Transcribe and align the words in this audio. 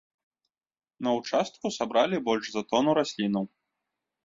На 1.07 1.11
участку 1.19 1.65
сабралі 1.77 2.21
больш 2.31 2.45
за 2.57 2.61
тону 2.73 2.99
раслінаў. 3.01 3.49